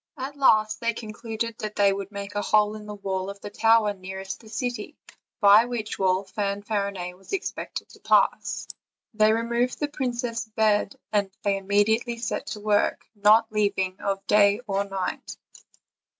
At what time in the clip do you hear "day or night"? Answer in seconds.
14.25-15.37